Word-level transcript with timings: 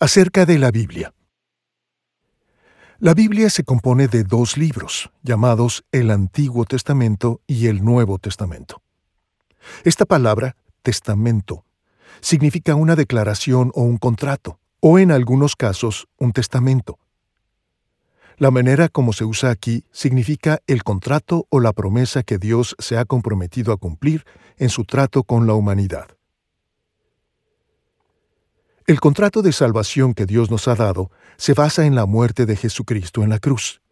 Acerca 0.00 0.46
de 0.46 0.60
la 0.60 0.70
Biblia. 0.70 1.12
La 3.00 3.14
Biblia 3.14 3.50
se 3.50 3.64
compone 3.64 4.06
de 4.06 4.22
dos 4.22 4.56
libros, 4.56 5.10
llamados 5.24 5.84
el 5.90 6.12
Antiguo 6.12 6.64
Testamento 6.66 7.40
y 7.48 7.66
el 7.66 7.84
Nuevo 7.84 8.20
Testamento. 8.20 8.80
Esta 9.82 10.04
palabra, 10.04 10.54
testamento, 10.82 11.64
significa 12.20 12.76
una 12.76 12.94
declaración 12.94 13.72
o 13.74 13.82
un 13.82 13.96
contrato, 13.96 14.60
o 14.78 15.00
en 15.00 15.10
algunos 15.10 15.56
casos 15.56 16.06
un 16.16 16.30
testamento. 16.30 17.00
La 18.36 18.52
manera 18.52 18.88
como 18.88 19.12
se 19.12 19.24
usa 19.24 19.50
aquí 19.50 19.84
significa 19.90 20.60
el 20.68 20.84
contrato 20.84 21.48
o 21.50 21.58
la 21.58 21.72
promesa 21.72 22.22
que 22.22 22.38
Dios 22.38 22.76
se 22.78 22.98
ha 22.98 23.04
comprometido 23.04 23.72
a 23.72 23.78
cumplir 23.78 24.24
en 24.58 24.68
su 24.68 24.84
trato 24.84 25.24
con 25.24 25.48
la 25.48 25.54
humanidad. 25.54 26.17
El 28.88 29.00
contrato 29.00 29.42
de 29.42 29.52
salvación 29.52 30.14
que 30.14 30.24
Dios 30.24 30.50
nos 30.50 30.66
ha 30.66 30.74
dado 30.74 31.10
se 31.36 31.52
basa 31.52 31.84
en 31.84 31.94
la 31.94 32.06
muerte 32.06 32.46
de 32.46 32.56
Jesucristo 32.56 33.22
en 33.22 33.28
la 33.28 33.38
cruz. 33.38 33.82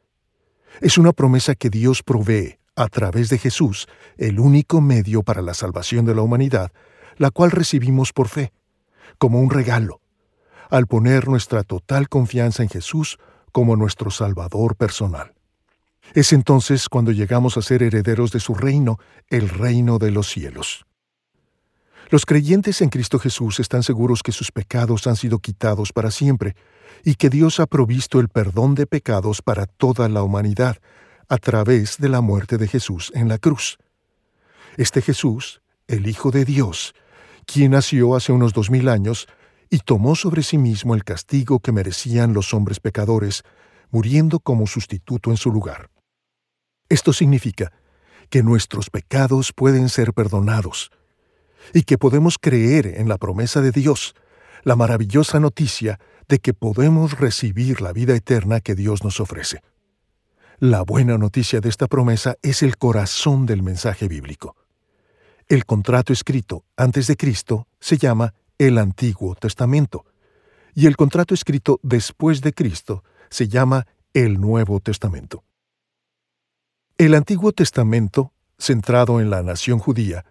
Es 0.81 0.97
una 0.97 1.13
promesa 1.13 1.55
que 1.55 1.69
Dios 1.69 2.03
provee, 2.03 2.57
a 2.77 2.89
través 2.89 3.29
de 3.29 3.37
Jesús, 3.37 3.89
el 4.17 4.41
único 4.41 4.81
medio 4.81 5.23
para 5.23 5.43
la 5.43 5.53
salvación 5.53 6.07
de 6.07 6.15
la 6.15 6.23
humanidad, 6.23 6.73
la 7.19 7.31
cual 7.31 7.51
recibimos 7.51 8.15
por 8.15 8.29
fe, 8.29 8.55
como 9.19 9.39
un 9.39 9.51
regalo, 9.51 10.01
al 10.71 10.87
poner 10.87 11.29
nuestra 11.29 11.63
total 11.63 12.09
confianza 12.09 12.63
en 12.63 12.71
Jesús 12.71 13.19
como 13.53 13.77
nuestro 13.77 14.11
Salvador 14.11 14.77
personal. 14.77 15.35
Es 16.15 16.33
entonces 16.33 16.89
cuando 16.89 17.13
llegamos 17.13 17.59
a 17.59 17.63
ser 17.63 17.83
herederos 17.83 18.33
de 18.33 18.41
su 18.41 18.55
reino, 18.55 18.99
el 19.29 19.51
reino 19.51 19.99
de 19.99 20.11
los 20.11 20.31
cielos. 20.31 20.87
Los 22.09 22.25
creyentes 22.25 22.83
en 22.83 22.89
Cristo 22.89 23.19
Jesús 23.19 23.59
están 23.59 23.83
seguros 23.83 24.23
que 24.23 24.31
sus 24.31 24.53
pecados 24.53 25.09
han 25.09 25.17
sido 25.17 25.41
quitados 25.41 25.93
para 25.93 26.13
siempre 26.13 26.55
y 27.05 27.17
que 27.17 27.31
Dios 27.31 27.59
ha 27.59 27.67
provisto 27.67 28.21
el 28.21 28.29
perdón 28.29 28.77
de 28.77 28.87
pecados 28.87 29.43
para 29.43 29.67
toda 29.67 30.09
la 30.09 30.23
humanidad 30.23 30.77
a 31.29 31.39
través 31.39 31.99
de 31.99 32.09
la 32.09 32.21
muerte 32.21 32.59
de 32.59 32.69
Jesús 32.69 33.11
en 33.15 33.29
la 33.29 33.39
cruz. 33.39 33.79
Este 34.77 35.03
Jesús, 35.03 35.63
el 35.89 36.07
Hijo 36.07 36.31
de 36.31 36.45
Dios, 36.45 36.95
quien 37.45 37.73
nació 37.73 38.15
hace 38.15 38.31
unos 38.31 38.53
dos 38.53 38.71
mil 38.71 38.89
años 38.89 39.27
y 39.69 39.79
tomó 39.79 40.15
sobre 40.15 40.45
sí 40.45 40.59
mismo 40.59 40.95
el 40.95 41.03
castigo 41.03 41.59
que 41.59 41.73
merecían 41.73 42.35
los 42.35 42.55
hombres 42.55 42.79
pecadores, 42.79 43.43
muriendo 43.91 44.39
como 44.39 44.69
sustituto 44.69 45.33
en 45.33 45.37
su 45.37 45.51
lugar. 45.51 45.91
Esto 46.89 47.13
significa 47.13 47.73
que 48.31 48.45
nuestros 48.45 48.91
pecados 48.91 49.53
pueden 49.53 49.89
ser 49.89 50.13
perdonados, 50.13 50.91
y 51.73 51.83
que 51.83 51.99
podemos 51.99 52.39
creer 52.39 52.87
en 52.87 53.09
la 53.09 53.19
promesa 53.19 53.61
de 53.61 53.73
Dios, 53.73 54.15
la 54.63 54.77
maravillosa 54.77 55.41
noticia 55.41 55.99
de 56.29 56.39
que 56.39 56.55
podemos 56.55 57.19
recibir 57.19 57.81
la 57.81 57.93
vida 57.93 58.15
eterna 58.15 58.61
que 58.61 58.75
Dios 58.75 59.05
nos 59.05 59.21
ofrece. 59.21 59.63
La 60.59 60.83
buena 60.83 61.19
noticia 61.19 61.61
de 61.61 61.69
esta 61.69 61.87
promesa 61.87 62.37
es 62.43 62.63
el 62.63 62.79
corazón 62.79 63.47
del 63.47 63.63
mensaje 63.63 64.09
bíblico. 64.09 64.57
El 65.49 65.65
contrato 65.67 66.13
escrito 66.13 66.65
antes 66.77 67.07
de 67.07 67.17
Cristo 67.17 67.69
se 67.79 67.99
llama 67.99 68.35
el 68.59 68.79
Antiguo 68.79 69.35
Testamento, 69.35 70.05
y 70.75 70.87
el 70.87 70.97
contrato 70.97 71.35
escrito 71.35 71.79
después 71.83 72.41
de 72.41 72.53
Cristo 72.53 73.05
se 73.31 73.49
llama 73.49 73.87
el 74.13 74.41
Nuevo 74.41 74.81
Testamento. 74.81 75.45
El 76.99 77.15
Antiguo 77.15 77.53
Testamento, 77.53 78.33
centrado 78.59 79.21
en 79.21 79.29
la 79.29 79.43
nación 79.43 79.79
judía, 79.79 80.25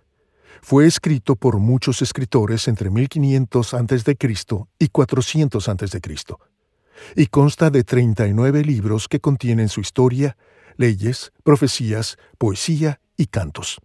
fue 0.61 0.85
escrito 0.85 1.35
por 1.35 1.59
muchos 1.59 2.01
escritores 2.01 2.67
entre 2.67 2.89
1500 2.89 3.73
a.C. 3.73 4.17
y 4.79 4.87
400 4.87 5.69
a.C. 5.69 6.01
y 7.15 7.27
consta 7.27 7.69
de 7.69 7.83
39 7.83 8.63
libros 8.63 9.07
que 9.07 9.19
contienen 9.19 9.69
su 9.69 9.81
historia, 9.81 10.37
leyes, 10.77 11.31
profecías, 11.43 12.17
poesía 12.37 12.99
y 13.17 13.27
cantos. 13.27 13.79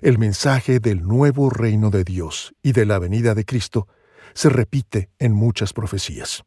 El 0.00 0.18
mensaje 0.18 0.80
del 0.80 1.06
nuevo 1.06 1.50
reino 1.50 1.90
de 1.90 2.04
Dios 2.04 2.54
y 2.62 2.72
de 2.72 2.86
la 2.86 2.98
venida 2.98 3.34
de 3.34 3.44
Cristo 3.44 3.86
se 4.34 4.48
repite 4.48 5.10
en 5.18 5.32
muchas 5.32 5.72
profecías. 5.72 6.44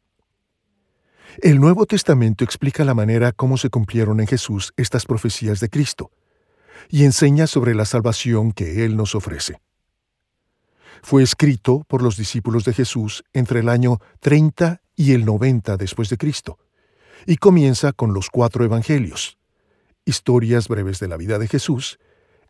El 1.42 1.60
Nuevo 1.60 1.86
Testamento 1.86 2.44
explica 2.44 2.84
la 2.84 2.94
manera 2.94 3.32
cómo 3.32 3.58
se 3.58 3.68
cumplieron 3.68 4.20
en 4.20 4.26
Jesús 4.26 4.72
estas 4.76 5.04
profecías 5.04 5.60
de 5.60 5.68
Cristo, 5.68 6.10
y 6.88 7.04
enseña 7.04 7.46
sobre 7.46 7.74
la 7.74 7.84
salvación 7.84 8.52
que 8.52 8.84
Él 8.84 8.96
nos 8.96 9.14
ofrece. 9.14 9.60
Fue 11.02 11.22
escrito 11.22 11.84
por 11.88 12.02
los 12.02 12.16
discípulos 12.16 12.64
de 12.64 12.72
Jesús 12.72 13.24
entre 13.32 13.60
el 13.60 13.68
año 13.68 14.00
30 14.20 14.80
y 14.96 15.12
el 15.12 15.24
90 15.24 15.76
después 15.76 16.08
de 16.08 16.16
Cristo, 16.16 16.58
y 17.26 17.36
comienza 17.36 17.92
con 17.92 18.12
los 18.14 18.30
cuatro 18.30 18.64
evangelios, 18.64 19.38
historias 20.04 20.68
breves 20.68 20.98
de 20.98 21.08
la 21.08 21.16
vida 21.16 21.38
de 21.38 21.48
Jesús, 21.48 21.98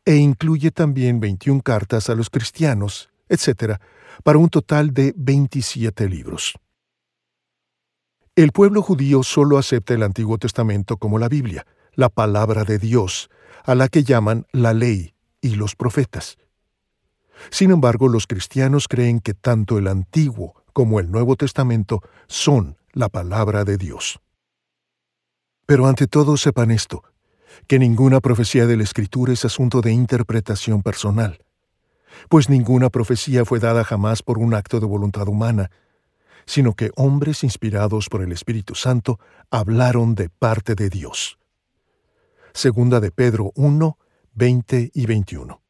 e 0.04 0.16
incluye 0.16 0.70
también 0.70 1.18
21 1.20 1.62
cartas 1.62 2.08
a 2.08 2.14
los 2.14 2.30
cristianos, 2.30 3.10
etc., 3.28 3.80
para 4.22 4.38
un 4.38 4.48
total 4.48 4.94
de 4.94 5.12
27 5.16 6.08
libros. 6.08 6.54
El 8.36 8.52
pueblo 8.52 8.82
judío 8.82 9.22
solo 9.22 9.58
acepta 9.58 9.94
el 9.94 10.02
Antiguo 10.02 10.38
Testamento 10.38 10.98
como 10.98 11.18
la 11.18 11.28
Biblia, 11.28 11.66
la 11.96 12.08
palabra 12.08 12.64
de 12.64 12.78
Dios, 12.78 13.30
a 13.64 13.74
la 13.74 13.88
que 13.88 14.04
llaman 14.04 14.46
la 14.52 14.72
ley 14.72 15.14
y 15.40 15.56
los 15.56 15.74
profetas. 15.74 16.38
Sin 17.50 17.70
embargo, 17.70 18.08
los 18.08 18.26
cristianos 18.26 18.86
creen 18.86 19.20
que 19.20 19.34
tanto 19.34 19.78
el 19.78 19.88
Antiguo 19.88 20.62
como 20.72 21.00
el 21.00 21.10
Nuevo 21.10 21.36
Testamento 21.36 22.02
son 22.28 22.76
la 22.92 23.08
palabra 23.08 23.64
de 23.64 23.76
Dios. 23.76 24.20
Pero 25.66 25.86
ante 25.86 26.06
todo 26.06 26.36
sepan 26.36 26.70
esto, 26.70 27.02
que 27.66 27.78
ninguna 27.78 28.20
profecía 28.20 28.66
de 28.66 28.76
la 28.76 28.84
Escritura 28.84 29.32
es 29.32 29.44
asunto 29.44 29.80
de 29.80 29.92
interpretación 29.92 30.82
personal, 30.82 31.40
pues 32.28 32.48
ninguna 32.48 32.90
profecía 32.90 33.44
fue 33.44 33.58
dada 33.58 33.84
jamás 33.84 34.22
por 34.22 34.38
un 34.38 34.54
acto 34.54 34.80
de 34.80 34.86
voluntad 34.86 35.28
humana, 35.28 35.70
sino 36.46 36.74
que 36.74 36.92
hombres 36.94 37.42
inspirados 37.42 38.08
por 38.08 38.22
el 38.22 38.32
Espíritu 38.32 38.74
Santo 38.74 39.18
hablaron 39.50 40.14
de 40.14 40.28
parte 40.28 40.74
de 40.74 40.88
Dios. 40.88 41.38
Segunda 42.56 43.00
de 43.00 43.10
Pedro 43.10 43.52
1, 43.54 43.98
20 44.32 44.90
y 44.94 45.04
21. 45.04 45.65